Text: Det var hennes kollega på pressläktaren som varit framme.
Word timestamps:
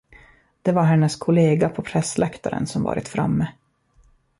Det 0.61 0.71
var 0.71 0.83
hennes 0.83 1.15
kollega 1.15 1.69
på 1.69 1.81
pressläktaren 1.81 2.67
som 2.67 2.83
varit 2.83 3.07
framme. 3.07 3.47